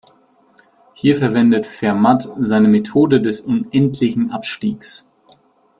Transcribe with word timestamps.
Hier 0.95 1.15
verwendet 1.15 1.67
Fermat 1.67 2.27
seine 2.39 2.67
Methode 2.67 3.21
des 3.21 3.39
unendlichen 3.41 4.31
Abstiegs. 4.31 5.05